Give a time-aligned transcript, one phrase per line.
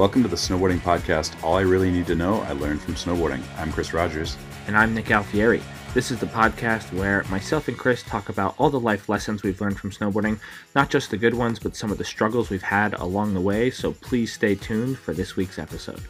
[0.00, 1.44] Welcome to the Snowboarding Podcast.
[1.44, 3.42] All I really need to know, I learned from snowboarding.
[3.58, 4.38] I'm Chris Rogers.
[4.66, 5.60] And I'm Nick Alfieri.
[5.92, 9.60] This is the podcast where myself and Chris talk about all the life lessons we've
[9.60, 10.40] learned from snowboarding,
[10.74, 13.70] not just the good ones, but some of the struggles we've had along the way.
[13.70, 16.00] So please stay tuned for this week's episode.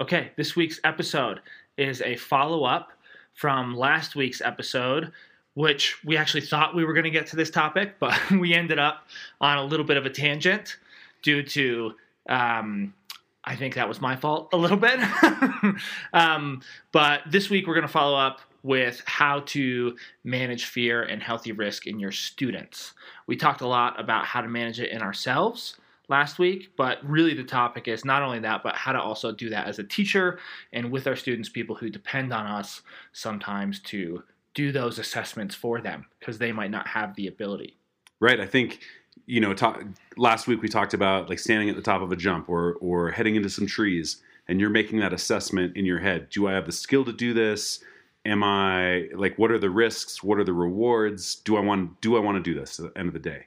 [0.00, 1.40] Okay, this week's episode
[1.76, 2.95] is a follow up
[3.36, 5.12] from last week's episode,
[5.54, 8.78] which we actually thought we were going to get to this topic, but we ended
[8.78, 9.06] up
[9.40, 10.78] on a little bit of a tangent
[11.22, 11.92] due to.
[12.28, 12.92] Um,
[13.48, 14.98] I think that was my fault a little bit.
[16.12, 21.22] um, but this week we're going to follow up with how to manage fear and
[21.22, 22.94] healthy risk in your students.
[23.28, 25.76] We talked a lot about how to manage it in ourselves
[26.08, 29.50] last week, but really the topic is not only that, but how to also do
[29.50, 30.38] that as a teacher
[30.72, 32.82] and with our students, people who depend on us
[33.12, 34.22] sometimes to
[34.54, 37.76] do those assessments for them because they might not have the ability.
[38.20, 38.40] Right.
[38.40, 38.80] I think
[39.24, 39.82] you know, talk,
[40.16, 43.10] last week we talked about like standing at the top of a jump or or
[43.10, 46.28] heading into some trees, and you're making that assessment in your head.
[46.30, 47.80] Do I have the skill to do this?
[48.24, 50.22] Am I like what are the risks?
[50.22, 51.36] What are the rewards?
[51.36, 53.46] Do I want do I want to do this at the end of the day?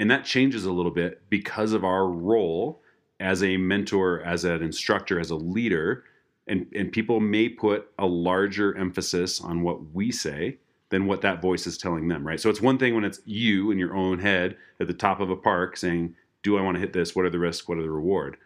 [0.00, 2.80] And that changes a little bit because of our role
[3.20, 6.04] as a mentor, as an instructor, as a leader.
[6.46, 10.56] And, and people may put a larger emphasis on what we say
[10.88, 12.40] than what that voice is telling them, right?
[12.40, 15.28] So it's one thing when it's you in your own head at the top of
[15.28, 17.14] a park saying, Do I want to hit this?
[17.14, 17.68] What are the risks?
[17.68, 18.38] What are the reward?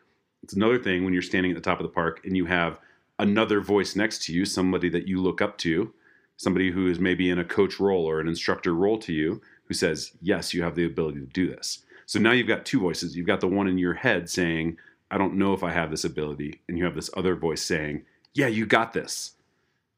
[0.42, 2.80] It's another thing when you're standing at the top of the park and you have
[3.20, 5.94] another voice next to you, somebody that you look up to,
[6.36, 9.74] somebody who is maybe in a coach role or an instructor role to you, who
[9.74, 11.80] says, Yes, you have the ability to do this.
[12.06, 13.16] So now you've got two voices.
[13.16, 14.76] You've got the one in your head saying,
[15.10, 16.60] I don't know if I have this ability.
[16.68, 18.04] And you have this other voice saying,
[18.34, 19.32] Yeah, you got this.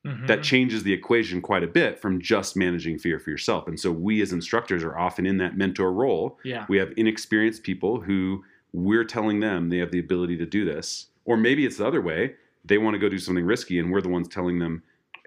[0.06, 0.26] Mm-hmm.
[0.26, 3.66] That changes the equation quite a bit from just managing fear for yourself.
[3.66, 6.38] And so we as instructors are often in that mentor role.
[6.44, 6.64] Yeah.
[6.68, 11.06] We have inexperienced people who we're telling them they have the ability to do this.
[11.24, 12.34] Or maybe it's the other way.
[12.64, 14.82] They want to go do something risky, and we're the ones telling them,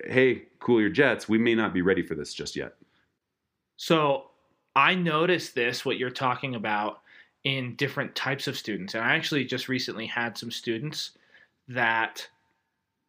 [0.05, 1.28] hey, cool your jets.
[1.28, 2.75] We may not be ready for this just yet.
[3.75, 4.28] So
[4.75, 7.02] I noticed this, what you're talking about,
[7.44, 8.96] in different types of students.
[8.96, 11.12] And I actually just recently had some students
[11.68, 12.28] that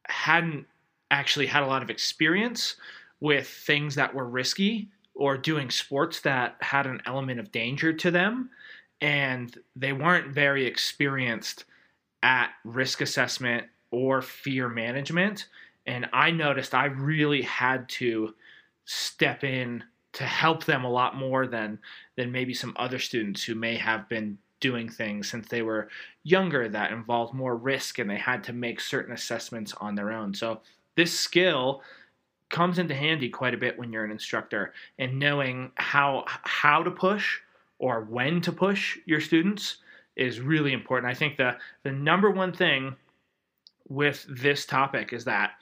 [0.07, 0.67] hadn't
[1.11, 2.77] actually had a lot of experience
[3.21, 8.11] with things that were risky or doing sports that had an element of danger to
[8.11, 8.51] them.
[9.01, 11.65] And they weren't very experienced
[12.23, 15.47] at risk assessment or fear management.
[15.87, 18.35] And I noticed I really had to
[18.85, 19.83] step in
[20.13, 21.79] to help them a lot more than
[22.17, 25.89] than maybe some other students who may have been doing things since they were
[26.23, 30.35] younger that involved more risk and they had to make certain assessments on their own.
[30.35, 30.61] So
[30.97, 31.83] this skill
[32.51, 36.91] comes into handy quite a bit when you're an instructor and knowing how how to
[36.91, 37.39] push
[37.79, 39.79] or when to push your students
[40.17, 41.11] is really important.
[41.11, 42.97] I think the the number one thing
[43.89, 45.53] with this topic is that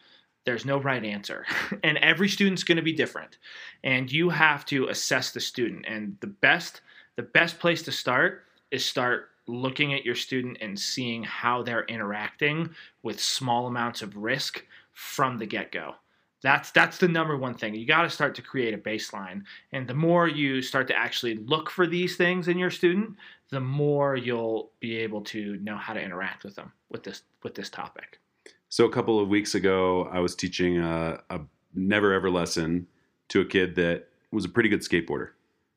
[0.49, 1.45] there's no right answer.
[1.83, 3.37] and every student's going to be different.
[3.85, 5.85] And you have to assess the student.
[5.87, 6.81] And the best
[7.17, 11.85] the best place to start is start looking at your student and seeing how they're
[11.85, 12.71] interacting
[13.03, 15.97] with small amounts of risk from the get-go.
[16.43, 17.75] That's that's the number one thing.
[17.75, 19.43] You got to start to create a baseline.
[19.73, 23.17] And the more you start to actually look for these things in your student,
[23.51, 27.55] the more you'll be able to know how to interact with them with this with
[27.55, 28.19] this topic.
[28.69, 31.41] So a couple of weeks ago, I was teaching a, a
[31.75, 32.87] never ever lesson
[33.29, 35.31] to a kid that was a pretty good skateboarder,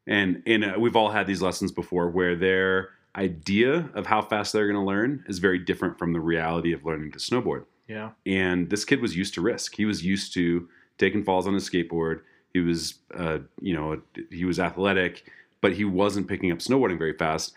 [0.08, 4.54] and and uh, we've all had these lessons before where their idea of how fast
[4.54, 7.66] they're going to learn is very different from the reality of learning to snowboard.
[7.88, 8.12] Yeah.
[8.26, 9.76] And this kid was used to risk.
[9.76, 12.22] He was used to taking falls on his skateboard.
[12.54, 17.14] He was, uh, you know, he was athletic, but he wasn't picking up snowboarding very
[17.14, 17.54] fast.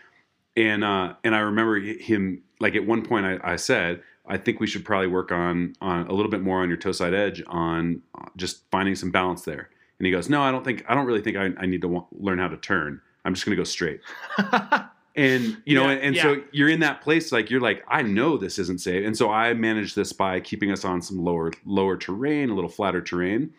[0.57, 4.61] And uh, and I remember him like at one point I, I said, I think
[4.61, 7.43] we should probably work on on a little bit more on your toe side edge
[7.47, 9.71] on uh, just finding some balance there.
[9.99, 12.07] And he goes, No, I don't think I don't really think I, I need to
[12.13, 13.01] learn how to turn.
[13.25, 14.01] I'm just going to go straight.
[15.17, 16.23] and you know, yeah, and, and yeah.
[16.23, 19.07] so you're in that place like you're like, I know this isn't safe.
[19.07, 22.71] And so I managed this by keeping us on some lower lower terrain, a little
[22.71, 23.53] flatter terrain.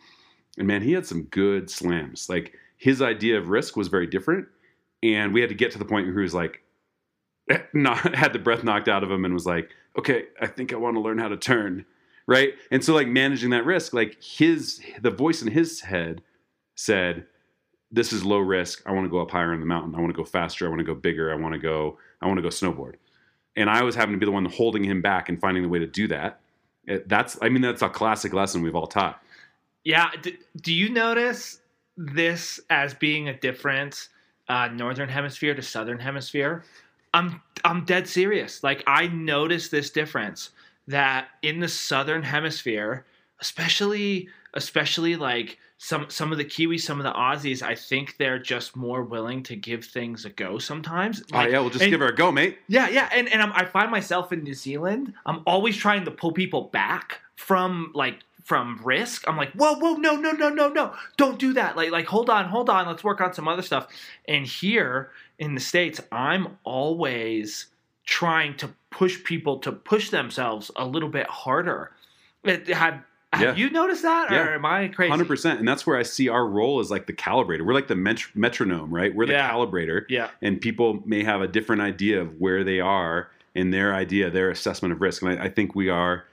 [0.58, 2.30] And man, he had some good slams.
[2.30, 4.48] Like his idea of risk was very different.
[5.04, 6.62] And we had to get to the point where he was like,
[7.74, 10.76] not, had the breath knocked out of him and was like, okay, I think I
[10.76, 11.86] want to learn how to turn.
[12.28, 12.54] Right.
[12.72, 16.24] And so, like, managing that risk, like, his, the voice in his head
[16.74, 17.26] said,
[17.92, 18.82] this is low risk.
[18.88, 19.94] I want to go up higher in the mountain.
[19.94, 20.66] I want to go faster.
[20.66, 21.32] I want to go bigger.
[21.32, 22.96] I want to go, I want to go snowboard.
[23.56, 25.78] And I was having to be the one holding him back and finding the way
[25.80, 26.40] to do that.
[27.06, 29.22] That's, I mean, that's a classic lesson we've all taught.
[29.84, 30.10] Yeah.
[30.62, 31.62] Do you notice
[31.96, 34.10] this as being a difference,
[34.50, 36.64] uh, northern hemisphere to southern hemisphere?
[37.16, 38.62] I'm I'm dead serious.
[38.62, 40.50] Like I notice this difference
[40.88, 43.06] that in the southern hemisphere,
[43.40, 48.38] especially especially like some some of the Kiwis, some of the Aussies, I think they're
[48.38, 51.24] just more willing to give things a go sometimes.
[51.32, 52.58] Oh, like, oh yeah, we'll just and, give her a go, mate.
[52.68, 55.14] Yeah, yeah, and and I'm, I find myself in New Zealand.
[55.26, 59.28] I'm always trying to pull people back from like from risk.
[59.28, 61.76] I'm like, whoa, whoa, no, no, no, no, no, don't do that.
[61.76, 63.88] Like, like, hold on, hold on, let's work on some other stuff.
[64.28, 65.10] And here
[65.40, 67.66] in the states, I'm always
[68.06, 71.92] trying to push people to push themselves a little bit harder.
[72.46, 73.04] Have, have
[73.42, 73.56] Yeah.
[73.56, 74.46] you noticed that, Yeah.
[74.46, 75.10] or am I crazy?
[75.10, 77.66] Hundred percent, and that's where I see our role as like the calibrator.
[77.66, 79.14] We're like the met- metronome, right?
[79.14, 79.50] We're the Yeah.
[79.52, 83.96] calibrator, Yeah, and people may have a different idea of where they are in their
[83.96, 85.24] idea, their assessment of risk.
[85.24, 86.26] And I, I think we are,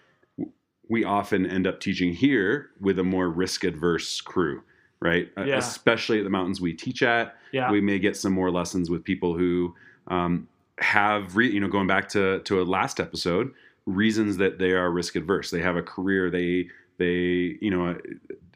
[0.89, 4.63] we often end up teaching here with a more risk adverse crew,
[5.01, 5.31] right?
[5.37, 5.59] Uh, Yeah.
[5.59, 9.05] Especially at the mountains we teach at, yeah, we may get some more lessons with
[9.05, 9.75] people who
[10.09, 10.49] um,
[10.79, 13.53] have, re- you know, going back to to a last episode,
[13.87, 15.51] reasons that they are risk adverse.
[15.51, 16.31] They have a career.
[16.31, 16.69] They
[16.99, 17.97] they you know,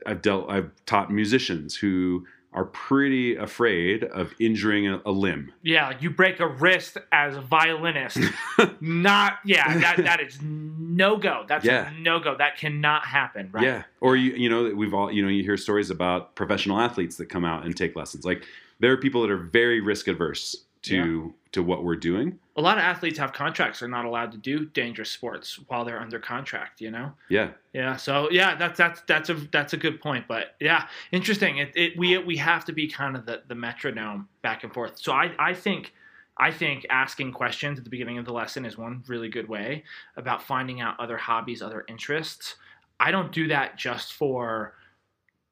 [0.06, 2.26] I've dealt, I've taught musicians who
[2.56, 5.52] are pretty afraid of injuring a, a limb.
[5.62, 5.92] yeah.
[6.00, 8.18] You break a wrist as a violinist.
[8.80, 9.78] Not, yeah.
[9.78, 11.44] That that is no go.
[11.46, 11.90] That's Yeah.
[12.00, 12.34] no go.
[12.36, 13.50] That cannot happen.
[13.52, 13.62] Right.
[13.64, 17.16] Yeah, or you you know we've all you know you hear stories about professional athletes
[17.18, 18.24] that come out and take lessons.
[18.24, 18.44] Like
[18.80, 22.38] there are people that are very risk adverse to to what we're doing.
[22.56, 26.00] A lot of athletes have contracts they're not allowed to do dangerous sports while they're
[26.00, 30.00] under contract you know Yeah, yeah so yeah that's that's that's a that's a good
[30.00, 33.54] point but yeah interesting it, it we we have to be kind of the the
[33.54, 35.92] metronome back and forth so i i think
[36.38, 39.84] I think asking questions at the beginning of the lesson is one really good way
[40.16, 42.56] about finding out other hobbies, other interests.
[43.00, 44.74] I don't do that just for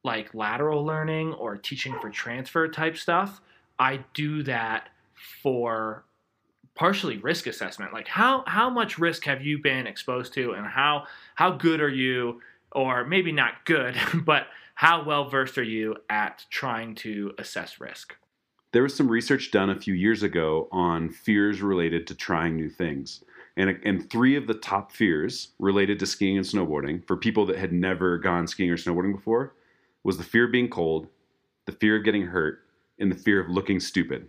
[0.03, 3.41] like lateral learning or teaching for transfer type stuff.
[3.79, 4.91] I do that
[5.43, 6.05] for
[6.75, 11.05] partially risk assessment like how how much risk have you been exposed to and how
[11.35, 12.41] how good are you
[12.73, 18.17] or maybe not good but how well versed are you at trying to assess risk
[18.75, 22.69] there was some research done a few years ago on fears related to trying new
[22.69, 23.23] things.
[23.57, 27.57] And, and three of the top fears related to skiing and snowboarding for people that
[27.57, 29.55] had never gone skiing or snowboarding before
[30.03, 31.07] was the fear of being cold,
[31.67, 32.63] the fear of getting hurt,
[32.99, 34.29] and the fear of looking stupid.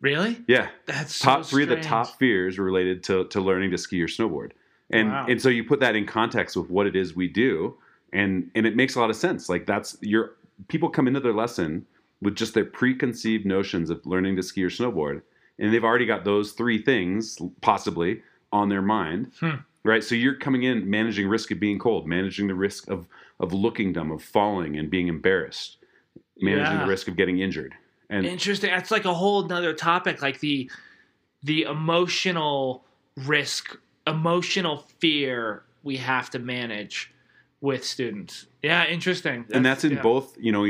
[0.00, 3.78] Really Yeah, that's top so three of the top fears related to, to learning to
[3.78, 4.52] ski or snowboard.
[4.90, 5.26] And Wow.
[5.28, 7.76] and so you put that in context with what it is we do,
[8.12, 9.48] and and it makes a lot of sense.
[9.48, 10.36] Like that's your
[10.68, 11.84] people come into their lesson
[12.22, 15.22] with just their preconceived notions of learning to ski or snowboard,
[15.58, 18.22] and they've already got those three things possibly
[18.52, 19.32] on their mind.
[19.40, 19.56] Hmm.
[19.82, 23.06] Right, so you're coming in managing risk of being cold, managing the risk of
[23.40, 25.78] of looking dumb, of falling and being embarrassed,
[26.40, 26.84] managing Yeah.
[26.84, 27.74] the risk of getting injured,
[28.10, 28.70] and Interesting.
[28.70, 30.70] That's like a whole nother topic, like the
[31.42, 32.84] the emotional
[33.16, 33.76] risk,
[34.06, 37.12] emotional fear we have to manage
[37.60, 38.46] with students.
[38.62, 39.44] Yeah, interesting.
[39.52, 40.02] and that's in yeah.
[40.02, 40.66] both you know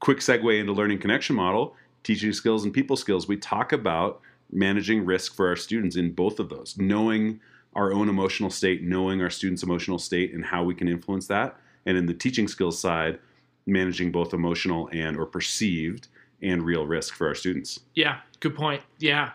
[0.00, 1.74] quick segue into learning connection model
[2.04, 4.20] teaching skills and people skills we talk about
[4.50, 7.40] managing risk for our students in both of those knowing
[7.74, 11.56] our own emotional state knowing our students emotional state and how we can influence that
[11.84, 13.18] and in the teaching skills side
[13.66, 16.08] managing both emotional and or perceived
[16.42, 17.80] and real risk for our students.
[17.94, 18.82] Yeah, good point.
[18.98, 19.32] Yeah,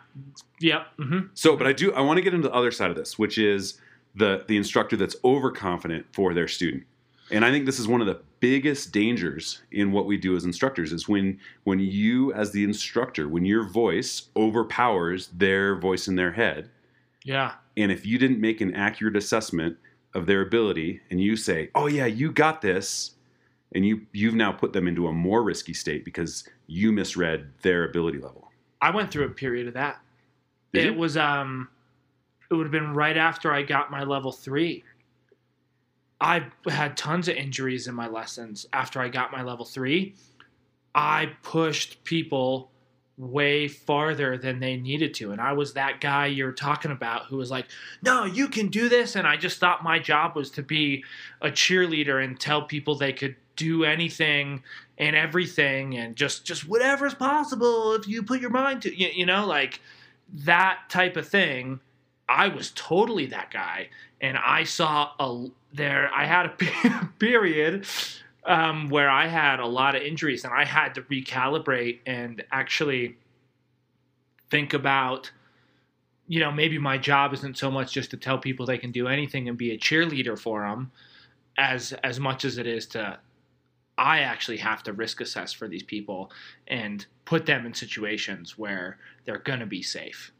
[0.59, 0.87] yep.
[0.97, 3.19] hmm so but i do i want to get into the other side of this
[3.19, 3.79] which is
[4.15, 6.83] the the instructor that's overconfident for their student.
[7.31, 10.43] And i think this is one of the biggest dangers in what we do as
[10.43, 16.15] instructors is when when you as the instructor when your voice overpowers their voice in
[16.15, 16.69] their head.
[17.23, 19.77] Yeah, and if you didn't make an accurate assessment
[20.13, 23.11] of their ability and you say oh yeah you got this
[23.73, 27.85] and you you've now put them into a more risky state because you misread their
[27.85, 28.51] ability level
[28.83, 30.01] I went through a period of that.
[30.73, 30.99] Did it you?
[30.99, 31.69] was um,
[32.51, 34.83] it would have been right after I got my level three.
[36.19, 40.15] I had tons of injuries in my lessons after I got my level three.
[40.93, 42.71] I pushed people
[43.17, 45.31] way farther than they needed to.
[45.31, 47.67] And I was that guy you're talking about who was like,
[48.01, 49.15] no, you can do this.
[49.15, 51.05] And I just thought my job was to be
[51.41, 54.63] a cheerleader and tell people they could do anything
[54.97, 59.25] and everything and just just whatever's possible if you put your mind to you, you
[59.25, 59.79] know like
[60.33, 61.79] that type of thing.
[62.27, 63.89] I was totally that guy.
[64.21, 67.85] And i saw a there i had a period
[68.45, 73.17] um, where i had a lot of injuries and i had to recalibrate and actually
[74.49, 75.31] think about
[76.27, 79.07] you know maybe my job isn't so much just to tell people they can do
[79.07, 80.91] anything and be a cheerleader for them
[81.57, 83.17] as as much as it is to
[83.97, 86.31] I actually have to risk assess for these people
[86.67, 90.31] and put them in situations where they're going to be safe.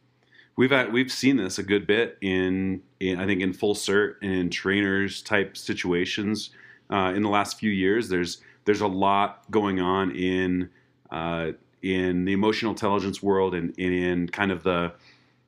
[0.55, 4.15] We've had, we've seen this a good bit in, in I think in full cert
[4.22, 6.51] and in trainers type situations
[6.91, 8.10] uh, in the last few years.
[8.10, 10.69] There's there's a lot going on in
[11.12, 14.93] uh, in the emotional intelligence world and, and in kind of the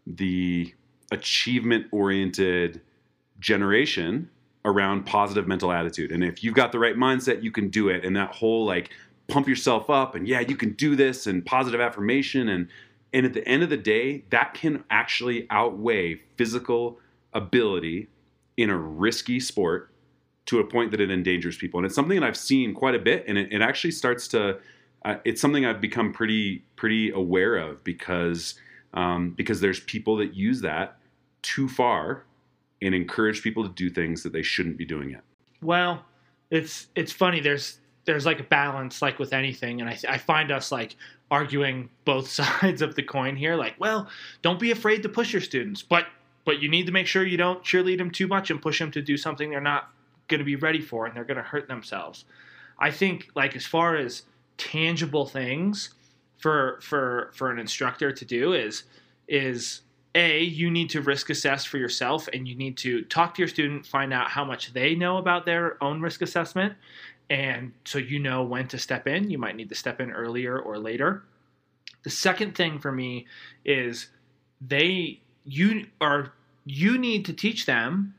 [0.05, 0.74] the
[1.12, 2.81] achievement oriented
[3.39, 4.29] generation
[4.65, 6.12] around positive mental attitude.
[6.12, 8.03] And if you've got the right mindset, you can do it.
[8.03, 8.89] And that whole like
[9.27, 12.67] pump yourself up and yeah, you can do this and positive affirmation and
[13.13, 17.00] and at the end of the day, that can actually outweigh physical
[17.31, 18.10] ability
[18.57, 19.89] in a risky sport
[20.48, 21.77] to a point that it endangers people.
[21.77, 24.60] And it's something that I've seen quite a bit and it, it actually starts to
[25.05, 28.55] uh, it's something I've become pretty pretty aware of because
[28.95, 30.98] um, because there's people that use that
[31.41, 32.25] too far
[32.82, 35.22] and encourage people to do things that they shouldn't be doing yet.
[35.62, 36.03] Well,
[36.51, 37.39] it's it's funny.
[37.39, 40.96] There's there's like a balance, like with anything, and I I find us like
[41.32, 43.55] arguing both sides of the coin here.
[43.55, 44.10] Like, well,
[44.41, 46.05] don't be afraid to push your students, but
[46.46, 48.91] but you need to make sure you don't cheerlead them too much and push them
[48.91, 49.89] to do something they're not
[50.27, 52.25] going to be ready for and they're going to hurt themselves.
[52.79, 54.24] I think like as far as
[54.58, 55.91] tangible things
[56.38, 58.84] for for for an instructor to do is
[59.27, 59.82] is
[60.15, 63.50] a you need to risk assess for yourself and you need to talk to your
[63.50, 66.74] student find out how much they know about their own risk assessment.
[67.29, 69.29] And so you know when to step in.
[69.29, 71.24] You might need to step in earlier or later.
[72.03, 73.27] The second thing for me
[73.65, 74.07] is
[74.62, 76.31] they you are
[76.65, 78.15] you need to teach them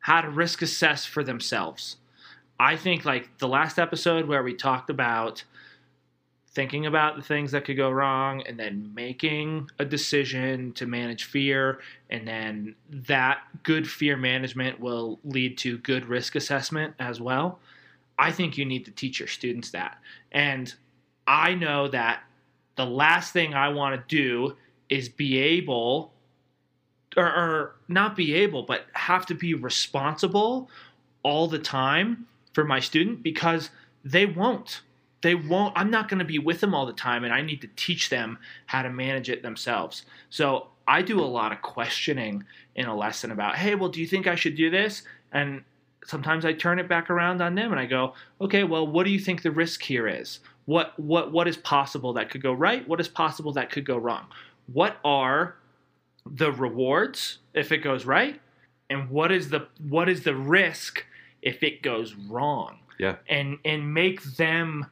[0.00, 1.96] how to risk assess for themselves.
[2.58, 5.44] I think like the last episode where we talked about
[6.56, 11.24] thinking about the things that could go wrong and then making a decision to manage
[11.24, 11.80] fear.
[12.10, 17.60] And then that good fear management will lead to good risk assessment as well.
[18.18, 19.98] I think you need to teach your students that.
[20.32, 20.74] And
[21.26, 22.22] i know that
[22.76, 24.54] the last thing i want to do
[24.88, 26.12] is be able
[27.16, 30.70] or, or not be able but have to be responsible
[31.22, 33.70] all the time for my student because
[34.04, 34.82] they won't
[35.22, 37.60] they won't i'm not going to be with them all the time and i need
[37.60, 40.04] to teach them how to manage it themselves.
[40.30, 42.44] So i do a lot of questioning
[42.74, 45.02] in a lesson about hey well do you think i should do this?
[45.32, 45.62] And
[46.04, 49.10] sometimes i turn it back around on them and i go okay well what do
[49.10, 50.40] you think the risk here is?
[50.66, 52.86] What what what is possible that could go right?
[52.88, 54.26] What is possible that could go wrong?
[54.72, 55.56] What are
[56.28, 58.40] the rewards if it goes right?
[58.90, 61.04] And what is the what is the risk
[61.42, 62.78] if it goes wrong?
[62.98, 63.16] Yeah.
[63.28, 64.86] And and make them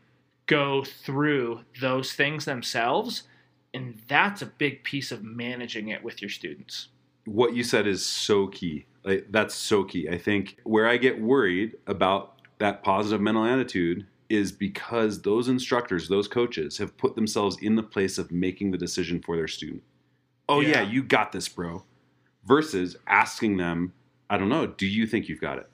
[0.46, 3.24] go through those things themselves.
[3.72, 6.88] And that's a big piece of managing it with your students.
[7.24, 8.86] What you said is so key.
[9.04, 10.08] Like, that's so key.
[10.08, 16.08] I think where I get worried about that positive mental attitude is because those instructors,
[16.08, 19.82] those coaches have put themselves in the place of making the decision for their student.
[20.48, 21.84] Oh, yeah, yeah you got this, bro.
[22.46, 23.92] Versus asking them,
[24.30, 25.68] I don't know, do you think you've got it?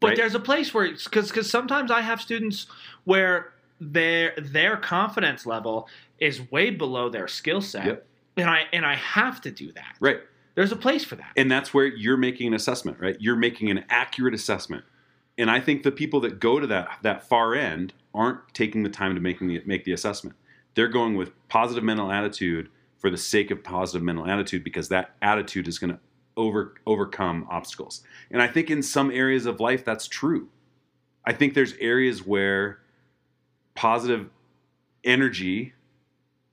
[0.00, 0.16] But right?
[0.16, 2.66] there's a place where, because because sometimes I have students
[3.04, 3.52] where
[3.90, 7.86] their their confidence level is way below their skill set.
[7.86, 8.06] Yep.
[8.36, 9.96] And I and I have to do that.
[10.00, 10.20] Right.
[10.54, 11.32] There's a place for that.
[11.36, 13.16] And that's where you're making an assessment, right?
[13.18, 14.84] You're making an accurate assessment.
[15.38, 18.90] And I think the people that go to that that far end aren't taking the
[18.90, 20.36] time to making the, make the assessment.
[20.74, 25.16] They're going with positive mental attitude for the sake of positive mental attitude because that
[25.20, 25.98] attitude is going to
[26.36, 28.02] over overcome obstacles.
[28.30, 30.48] And I think in some areas of life that's true.
[31.24, 32.80] I think there's areas where
[33.74, 34.28] positive
[35.04, 35.74] energy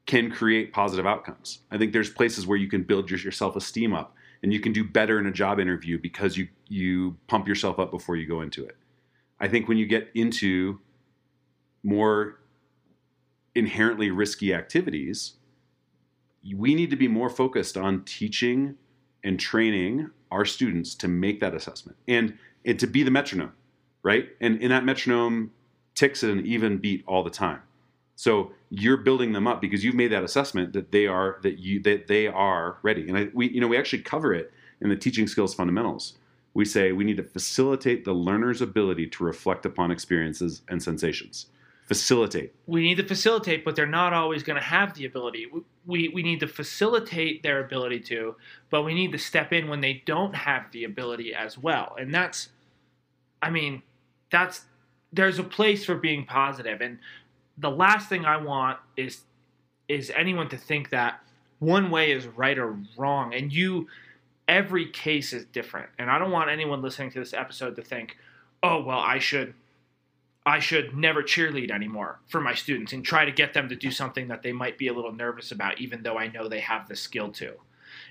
[0.06, 1.60] can create positive outcomes.
[1.70, 4.74] I think there's places where you can build your, your self-esteem up and you can
[4.74, 8.42] do better in a job interview because you you pump yourself up before you go
[8.42, 8.78] into it.
[9.40, 10.80] I think when you get into
[11.84, 12.40] more
[13.56, 15.34] inherently risky activities,
[16.56, 18.76] we need to be more focused on teaching
[19.24, 23.54] and training our students to make that assessment and, and to be the metronome,
[24.04, 24.30] right?
[24.40, 25.52] And in that metronome
[26.00, 27.60] ticks at an even beat all the time.
[28.16, 31.82] So you're building them up because you've made that assessment that they are that you
[31.84, 33.08] that they are ready.
[33.10, 36.18] And I, we you know we actually cover it in the teaching skills fundamentals.
[36.54, 41.48] We say we need to facilitate the learner's ability to reflect upon experiences and sensations.
[41.86, 42.54] Facilitate.
[42.66, 45.48] We need to facilitate, but they're not always going to have the ability.
[45.86, 48.36] We, we need to facilitate their ability to,
[48.70, 51.96] but we need to step in when they don't have the ability as well.
[52.00, 52.50] And that's,
[53.42, 53.82] I mean,
[54.32, 54.66] that's
[55.12, 56.82] there's a place for being positive.
[56.82, 57.00] And
[57.58, 59.22] the last thing i want is
[59.88, 61.22] is anyone to think that
[61.60, 63.34] one way is right or wrong.
[63.34, 63.88] And you
[64.48, 65.90] every case is different.
[65.98, 68.18] And i don't want anyone listening to this episode to think
[68.64, 69.54] oh well i should
[70.46, 73.92] I should never cheerlead anymore for my students and try to get them to do
[73.92, 76.88] something that they might be a little nervous about, even though I know they have
[76.88, 77.54] the skill to.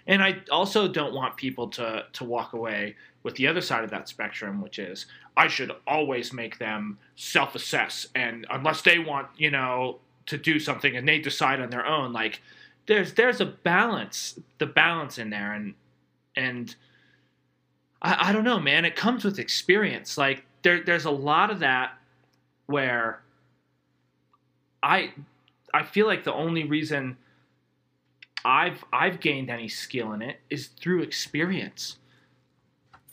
[0.07, 3.91] And I also don't want people to to walk away with the other side of
[3.91, 5.07] that spectrum, which is
[5.37, 10.97] I should always make them self-assess, and unless they want, you know, to do something
[10.97, 12.41] and they decide on their own, like
[12.87, 15.75] there's there's a balance, the balance in there, and
[16.37, 16.75] and
[18.03, 18.85] I, I don't know, man.
[18.85, 20.17] It comes with experience.
[20.19, 21.93] Like there there's a lot of that
[22.67, 23.21] where
[24.83, 25.13] I
[25.75, 27.17] I feel like the only reason
[28.45, 31.97] I've I've gained any skill in it is through experience.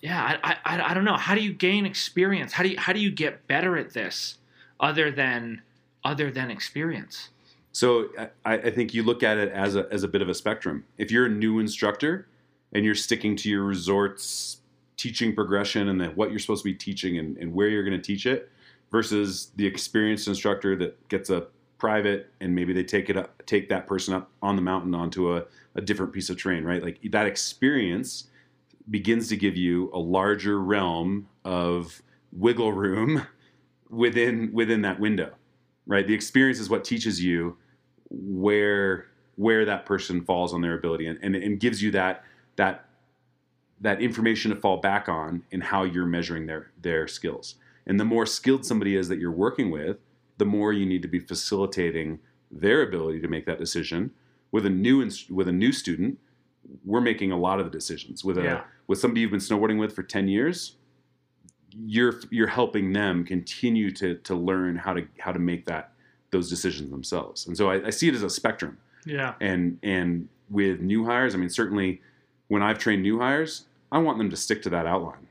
[0.05, 1.17] Yeah, I, I, I don't know.
[1.17, 2.53] How do you gain experience?
[2.53, 4.37] How do you how do you get better at this
[4.79, 5.63] other than
[6.03, 7.29] other than experience?
[7.71, 8.09] So
[8.45, 10.85] I, I think you look at it as a as a bit of a spectrum.
[10.99, 12.27] If you're a new instructor
[12.71, 14.57] and you're sticking to your resort's
[14.95, 17.99] teaching progression and the, what you're supposed to be teaching and, and where you're going
[17.99, 18.51] to teach it,
[18.91, 21.47] versus the experienced instructor that gets a
[21.79, 25.35] private and maybe they take it up, take that person up on the mountain onto
[25.35, 25.43] a,
[25.73, 26.83] a different piece of terrain, right?
[26.83, 28.25] Like that experience
[28.89, 32.01] begins to give you a larger realm of
[32.31, 33.25] wiggle room
[33.89, 35.33] within within that window,
[35.87, 36.07] right?
[36.07, 37.57] The experience is what teaches you
[38.09, 42.23] where where that person falls on their ability and, and, and gives you that
[42.55, 42.85] that
[43.81, 47.55] that information to fall back on in how you're measuring their their skills.
[47.87, 49.97] And the more skilled somebody is that you're working with,
[50.37, 54.11] the more you need to be facilitating their ability to make that decision.
[54.51, 56.19] With a new with a new student,
[56.83, 58.23] we're making a lot of the decisions.
[58.23, 58.63] With a yeah.
[58.87, 60.77] With somebody you've been snowboarding with for ten years,
[61.71, 65.91] you're you're helping them continue to to learn how to how to make that
[66.31, 67.47] those decisions themselves.
[67.47, 68.77] And so I, I see it as a spectrum.
[69.05, 69.35] Yeah.
[69.39, 72.01] And and with new hires, I mean certainly
[72.47, 75.27] when I've trained new hires, I want them to stick to that outline.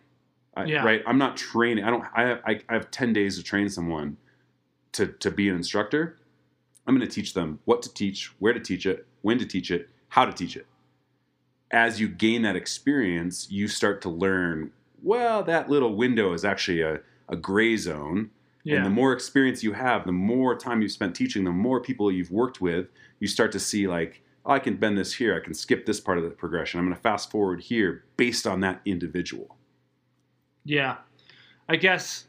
[0.56, 0.84] I, yeah.
[0.84, 1.02] Right.
[1.06, 1.84] I'm not training.
[1.84, 2.04] I don't.
[2.14, 4.16] I have, I, I have ten days to train someone
[4.92, 6.18] to to be an instructor.
[6.86, 9.70] I'm going to teach them what to teach, where to teach it, when to teach
[9.70, 10.66] it, how to teach it.
[11.70, 14.70] As you gain that experience, you start to learn.
[15.02, 18.30] Well, that little window is actually a, a gray zone.
[18.62, 18.76] Yeah.
[18.76, 22.10] And the more experience you have, the more time you've spent teaching, the more people
[22.10, 22.86] you've worked with,
[23.20, 25.36] you start to see like, oh, I can bend this here.
[25.36, 26.80] I can skip this part of the progression.
[26.80, 29.56] I'm going to fast forward here based on that individual.
[30.64, 30.96] Yeah,
[31.68, 32.26] I guess,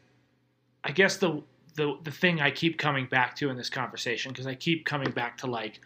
[0.83, 1.41] I guess the
[1.75, 5.11] the the thing I keep coming back to in this conversation because I keep coming
[5.11, 5.79] back to like,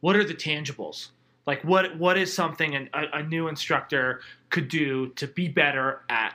[0.00, 1.08] what are the tangibles?
[1.46, 6.00] Like what what is something an, a, a new instructor could do to be better
[6.08, 6.34] at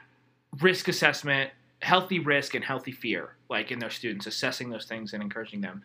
[0.61, 5.23] risk assessment, healthy risk, and healthy fear, like in their students, assessing those things and
[5.23, 5.83] encouraging them.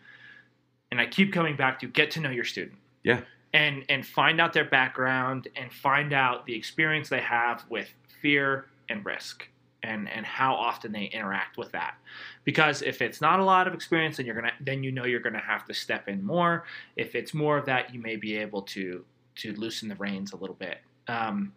[0.91, 2.77] And I keep coming back to get to know your student.
[3.03, 3.21] Yeah.
[3.53, 7.89] And and find out their background and find out the experience they have with
[8.21, 9.47] fear and risk
[9.85, 11.95] and and how often they interact with that
[12.43, 15.19] because if it's not a lot of experience then you're gonna then you know you're
[15.19, 18.61] gonna have to step in more if it's more of that you may be able
[18.61, 19.03] to
[19.35, 21.53] to loosen the reins a little bit um,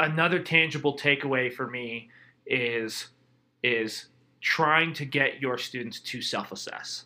[0.00, 2.08] another tangible takeaway for me
[2.46, 3.08] is
[3.62, 4.06] is
[4.40, 7.04] trying to get your students to self-assess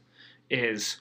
[0.51, 1.01] is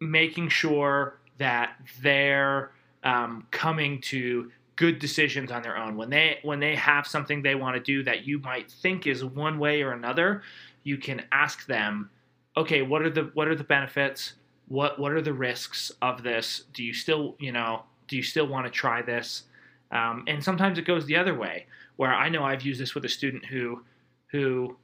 [0.00, 2.72] making sure that they're
[3.04, 5.96] um, coming to good decisions on their own.
[5.96, 9.24] When they when they have something they want to do that you might think is
[9.24, 10.42] one way or another,
[10.84, 12.10] you can ask them,
[12.56, 14.34] okay, what are the what are the benefits?
[14.70, 16.62] What what are the risks of this?
[16.72, 19.42] Do you still you know do you still want to try this?
[19.90, 23.04] Um, and sometimes it goes the other way, where I know I've used this with
[23.04, 23.82] a student who
[24.28, 24.76] who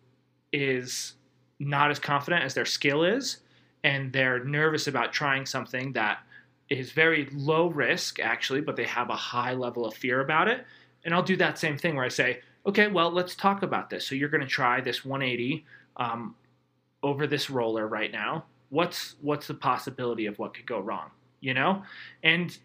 [0.52, 1.14] is
[1.60, 3.38] not as confident as their skill is,
[3.84, 6.18] and they're nervous about trying something that
[6.68, 10.64] is very low risk actually, but they have a high level of fear about it.
[11.04, 14.04] And I'll do that same thing where I say, okay, well, let's talk about this.
[14.04, 15.64] So you're going to try this 180
[15.96, 16.34] um,
[17.04, 18.44] over this roller right now.
[18.70, 21.10] What's what's the possibility of what could go wrong?
[21.40, 21.82] You know,
[22.22, 22.56] and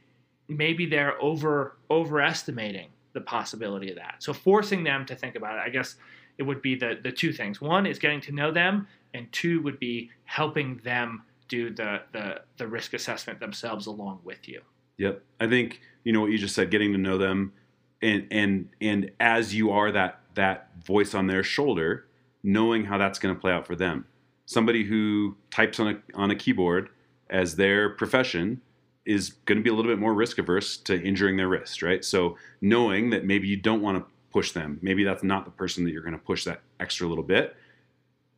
[0.48, 4.16] maybe they're over overestimating the possibility of that.
[4.20, 5.96] So forcing them to think about it, I guess
[6.38, 7.62] it would be the the two things.
[7.62, 12.42] One is getting to know them, and two would be helping them do the the
[12.58, 14.62] the risk assessment themselves along with you.
[14.98, 15.22] Yep.
[15.40, 17.54] I think you know what you just said getting to know them
[18.02, 22.06] and and and as you are that that voice on their shoulder
[22.44, 24.06] knowing how that's going to play out for them.
[24.52, 26.90] Somebody who types on a on a keyboard
[27.30, 28.60] as their profession
[29.06, 32.04] is going to be a little bit more risk averse to injuring their wrist, right?
[32.04, 35.86] So knowing that maybe you don't want to push them, maybe that's not the person
[35.86, 37.56] that you're going to push that extra little bit,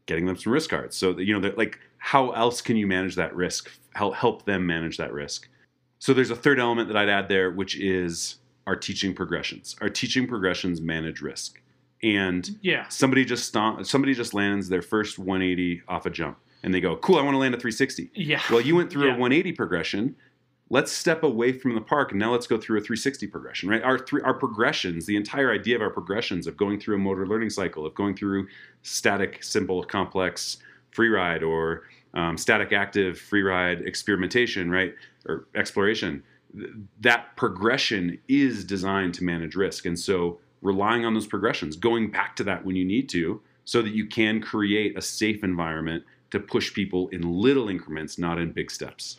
[0.05, 0.95] getting them some wrist guards.
[0.95, 3.71] So that, you know, like how else can you manage that risk?
[3.95, 5.49] Help help them manage that risk.
[5.97, 8.35] So there's a third element that I'd add there, which is
[8.67, 9.75] our teaching progressions.
[9.81, 11.59] Our teaching progressions manage risk,
[12.03, 12.87] and Yeah.
[12.89, 16.95] somebody just stomp, somebody just lands their first 180 off a jump, and they go,
[16.97, 18.41] "Cool, I want to land a 360." Yeah.
[18.51, 19.15] Well, you went through Yeah.
[19.15, 20.15] a 180 progression.
[20.69, 23.83] Let's step away from the park and now let's go through a 360 progression, right?
[23.83, 27.27] Our three, our progressions, the entire idea of our progressions of going through a motor
[27.27, 28.47] learning cycle, of going through
[28.81, 30.57] static, simple, complex
[30.91, 31.83] free ride or
[32.15, 34.93] um, static, active free ride experimentation, right,
[35.27, 36.23] or exploration.
[36.55, 36.69] th-
[37.01, 42.35] That progression is designed to manage risk, and so relying on those progressions, going back
[42.37, 46.39] to that when you need to, so that you can create a safe environment to
[46.39, 49.17] push people in little increments, not in big steps.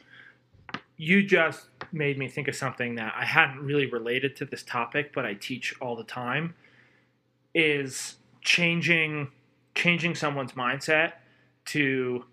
[0.97, 5.13] you just made me think of something that I hadn't really related to this topic,
[5.15, 6.55] but I teach all the time
[7.55, 9.31] is changing
[9.75, 11.13] changing someone's mindset
[11.67, 12.25] to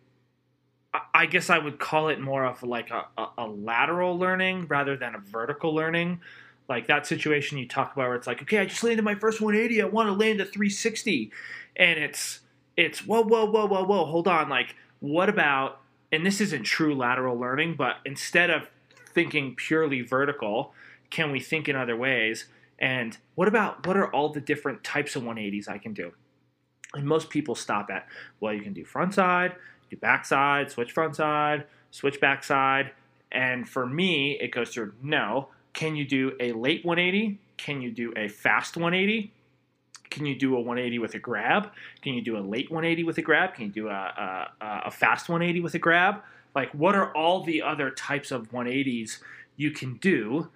[1.14, 4.98] I- guess I would call it more of like a, a, a lateral learning rather
[4.98, 6.20] than a vertical learning.
[6.70, 9.42] Like that situation you talk about where it's like, okay, I just landed my first
[9.42, 11.32] 180, I want to land a 360.
[11.76, 12.40] And it's
[12.78, 14.50] it's whoa, whoa, whoa, whoa, whoa, hold on.
[14.50, 18.68] Like, what about and this isn't true lateral learning, but instead of
[19.14, 20.74] thinking purely vertical,
[21.10, 22.46] can we think in other ways?
[22.80, 26.14] And what about what are all the different types of 180s I can do?
[26.94, 28.08] And most people stop at,
[28.40, 29.56] well, you can do front side,
[29.90, 32.92] do back side, switch front side, switch back side.
[33.32, 35.50] And for me, it goes through no.
[35.74, 37.40] Can you do a late 180?
[37.58, 39.32] Can you do a fast 180?
[40.10, 41.72] Can you do a 180 with a grab?
[42.02, 43.54] Can you do a late 180 with a grab?
[43.54, 46.22] Can you do a, a, a fast 180 with a grab?
[46.54, 49.20] Like, what are all the other types of 180s
[49.56, 50.50] you can do?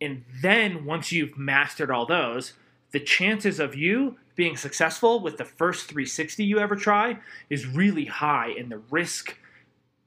[0.00, 2.54] And then once you've mastered all those,
[2.90, 8.04] the chances of you being successful with the first 360 you ever try is really
[8.04, 9.38] high, and the risk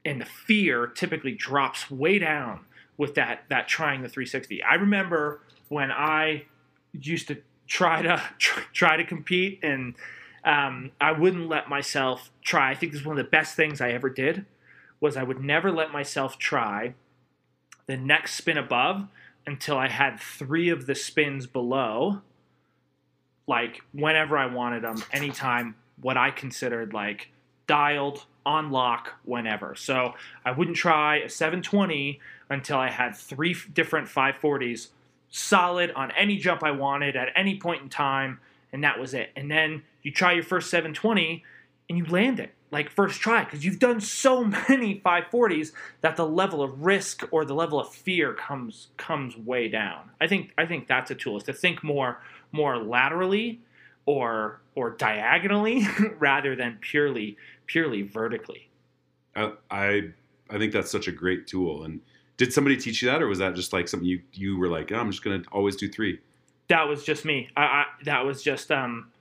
[0.06, 2.62] and the fear typically drops way down
[3.00, 4.62] with that that trying the 360.
[4.62, 6.44] I remember when I
[6.92, 8.22] used to try to
[8.74, 9.96] try to compete, and
[10.44, 12.70] um, I wouldn't let myself try.
[12.70, 14.46] I think this is one of the best things I ever did
[15.00, 16.94] was I would never let myself try
[17.88, 19.08] the next spin above
[19.48, 22.22] until I had three of the spins below,
[23.48, 27.30] like whenever I wanted them, anytime, what I considered like
[27.66, 29.76] dialed, on lock, whenever.
[29.76, 34.88] So I wouldn't try a 720 until I had three different 540s
[35.30, 38.40] solid on any jump I wanted at any point in time,
[38.74, 39.30] and that was it.
[39.36, 41.44] And then you try your first 720
[41.90, 46.26] and you land it like first try because you've done so many 540s that the
[46.26, 50.12] level of risk or the level of fear comes comes way down.
[50.22, 53.62] I think I think that's a tool is to think more more laterally
[54.06, 55.88] or or diagonally
[56.20, 58.70] rather than purely purely vertically.
[59.36, 60.10] I, I
[60.50, 61.84] I think that's such a great tool.
[61.84, 62.02] And
[62.40, 64.92] did somebody teach you that, or was that just like something you you were like,
[64.94, 66.20] oh, I'm just gonna always do three?
[66.70, 67.50] That was just me.
[67.56, 69.12] I, I that was just um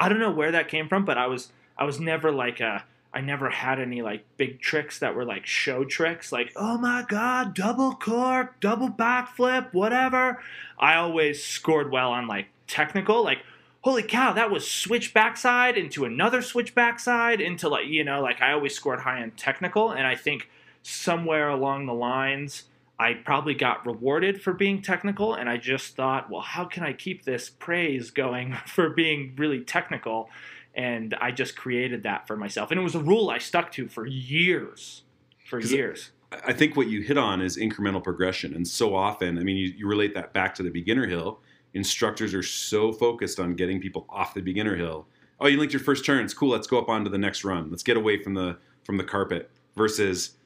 [0.00, 2.84] I don't know where that came from, but I was I was never like a
[3.12, 7.04] I never had any like big tricks that were like show tricks, like oh my
[7.06, 10.42] god, double cork, double backflip, whatever.
[10.78, 13.40] I always scored well on like technical, like
[13.82, 18.40] holy cow, that was switch backside into another switch backside into like you know like
[18.40, 20.48] I always scored high on technical, and I think
[20.82, 22.64] somewhere along the lines
[23.02, 26.92] I probably got rewarded for being technical, and I just thought, well, how can I
[26.92, 30.30] keep this praise going for being really technical?
[30.74, 33.88] And I just created that for myself, and it was a rule I stuck to
[33.88, 35.02] for years,
[35.44, 36.12] for years.
[36.46, 38.54] I think what you hit on is incremental progression.
[38.54, 41.40] And so often, I mean, you, you relate that back to the beginner hill.
[41.74, 45.06] Instructors are so focused on getting people off the beginner hill.
[45.40, 46.32] Oh, you linked your first turns.
[46.32, 46.50] Cool.
[46.50, 47.68] Let's go up onto the next run.
[47.68, 49.50] Let's get away from the from the carpet.
[49.76, 50.36] Versus,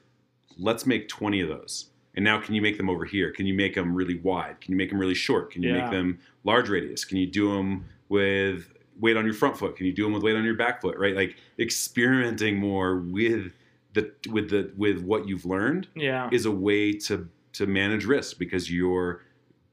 [0.57, 1.89] let's make 20 of those.
[2.15, 3.31] And now, can you make them over here?
[3.31, 4.59] Can you make them really wide?
[4.59, 5.51] Can you make them really short?
[5.51, 5.81] Can you Yeah.
[5.81, 7.05] make them large radius?
[7.05, 9.75] Can you do them with weight on your front foot?
[9.75, 10.97] Can you do them with weight on your back foot?
[10.97, 11.15] Right?
[11.15, 13.53] Like experimenting more with
[13.93, 18.39] the with the with what you've learned Yeah, is a way to to manage risk
[18.39, 19.21] because you're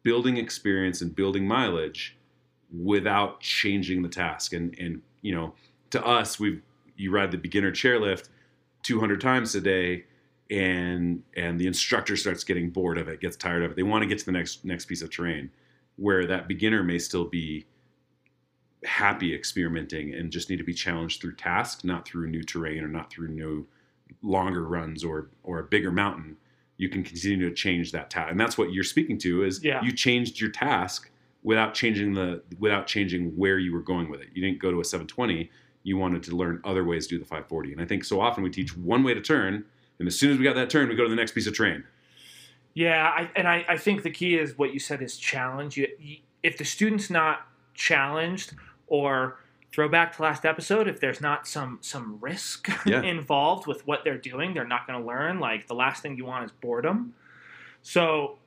[0.03, 2.17] building experience and building mileage
[2.73, 5.55] without changing the task and and you know
[5.91, 6.61] to us we've
[6.97, 8.29] you ride the beginner chairlift
[8.83, 10.05] 200 times a day
[10.51, 13.77] and and the instructor starts getting bored of it gets tired of it.
[13.77, 15.51] They want to get to the next next piece of terrain
[15.97, 17.65] where that beginner may still be
[18.85, 22.89] happy experimenting and just need to be challenged through task not through new terrain or
[22.89, 23.67] not through new
[24.23, 26.37] longer runs or or a bigger mountain.
[26.77, 29.83] You can continue to change that task and that's what you're speaking to is Yeah.
[29.83, 31.11] you changed your task
[31.43, 34.29] without changing the without changing where you were going with it.
[34.35, 35.51] You didn't go to a 720
[35.87, 38.43] you wanted to learn other ways to do the 540 and i think so often
[38.43, 39.65] we teach one way to turn
[39.99, 41.57] and as soon as we got that turn we go to the next piece of
[41.57, 41.85] terrain
[42.75, 45.77] Yeah, I, and I, I think the key is what you said is challenge.
[45.77, 48.55] You, you, if the student's not challenged
[48.89, 49.39] or
[49.73, 53.03] throw back to last episode if there's not some some risk Yeah.
[53.03, 56.25] involved with what they're doing they're not going to learn like the last thing you
[56.25, 57.13] want is boredom
[57.83, 58.39] so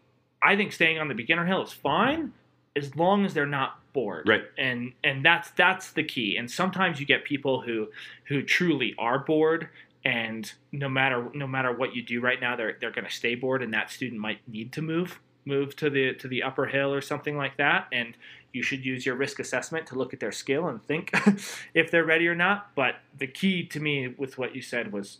[0.41, 2.31] i think staying on the beginner hill is fine
[2.77, 4.43] as long as they're not bored Right.
[4.57, 7.89] and and that's that's the key and sometimes you get people who
[8.25, 9.67] who truly are bored
[10.07, 13.35] and no matter no matter what you do right now they're they're going to stay
[13.35, 16.93] bored and that student might need to move move to the to the upper hill
[16.93, 17.87] or something like that.
[17.91, 18.15] And
[18.53, 21.11] you should use your risk assessment to look at their skill and think
[21.73, 22.73] if they're ready or not.
[22.73, 25.17] But the key to me with what you said was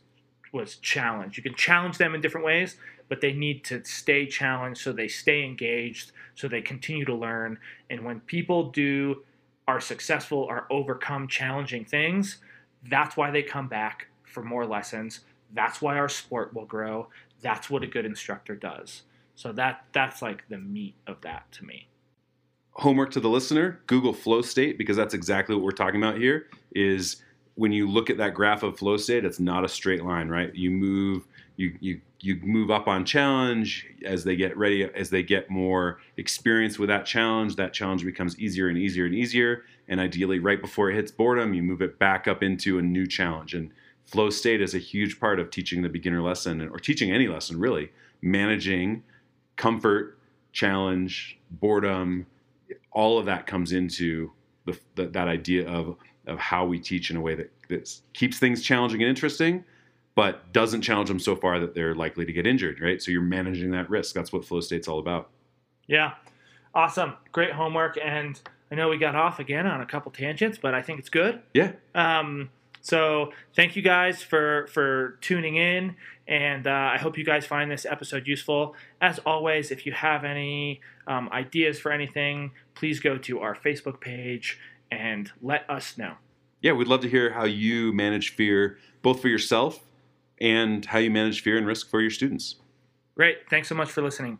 [0.53, 1.35] was challenge.
[1.35, 2.77] You can challenge them in different ways
[3.09, 7.57] but they need to stay challenged so they stay engaged so they continue to learn.
[7.89, 9.23] And when people do
[9.67, 12.37] are successful are overcome challenging things
[12.89, 15.21] that's why they come back for more lessons.
[15.55, 17.07] That's why our sport will grow.
[17.41, 19.01] That's what a good instructor does.
[19.33, 21.87] So that that's like the meat of that to me.
[22.73, 26.45] Homework to the listener google flow state because that's exactly what we're talking about here
[26.75, 27.23] is
[27.55, 30.53] when you look at that graph of flow state it's not a straight line right?
[30.53, 35.23] You move you you you move up on challenge as they get ready as they
[35.23, 39.63] get more experience with that challenge that challenge becomes easier and easier and easier.
[39.87, 43.07] And ideally right before it hits boredom you move it back up into a new
[43.07, 43.55] challenge.
[43.55, 43.71] And
[44.07, 47.59] flow state is a huge part of teaching the beginner lesson or teaching any lesson
[47.59, 47.91] really
[48.21, 49.03] managing
[49.55, 50.17] comfort
[50.51, 52.25] challenge boredom
[52.91, 54.31] all of that comes into
[54.65, 55.95] the, the, that idea of
[56.27, 59.63] of how we teach in a way that, that keeps things challenging and interesting,
[60.13, 62.79] but doesn't challenge them so far that they're likely to get injured.
[62.81, 63.01] Right.
[63.01, 64.13] So you're managing that risk.
[64.13, 65.29] That's what flow state's all about.
[65.87, 66.15] Yeah.
[66.75, 67.13] Awesome.
[67.31, 67.97] Great homework.
[68.03, 68.39] And
[68.69, 71.41] I know we got off again on a couple tangents, but I think it's good.
[71.53, 71.71] Yeah.
[71.95, 72.49] Um,
[72.87, 77.69] so thank you guys for for tuning in, and uh, I hope you guys find
[77.69, 78.75] this episode useful.
[79.01, 83.99] As always, if you have any um, ideas for anything, please go to our Facebook
[83.99, 84.57] page
[84.89, 86.13] and let us know.
[86.61, 89.83] Yeah, we'd love to hear how you manage fear, both for yourself
[90.39, 92.55] and how you manage fear and risk for your students.
[93.17, 93.49] Great.
[93.49, 94.39] Thanks so much for listening.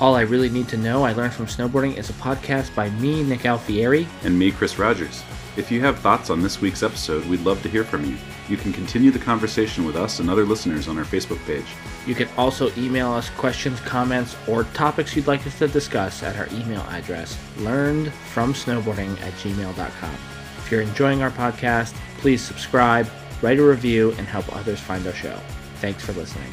[0.00, 3.22] All I Really Need to Know I Learned from Snowboarding is a podcast by me,
[3.22, 4.06] Nick Alfieri.
[4.24, 5.22] And me, Chris Rogers.
[5.56, 8.16] If you have thoughts on this week's episode, we'd love to hear from you.
[8.48, 11.66] You can continue the conversation with us and other listeners on our Facebook page.
[12.06, 16.36] You can also email us questions, comments, or topics you'd like us to discuss at
[16.36, 20.14] our email address, learnedfromsnowboarding at gmail.com.
[20.58, 23.08] If you're enjoying our podcast, please subscribe,
[23.40, 25.38] write a review, and help others find our show.
[25.76, 26.52] Thanks for listening.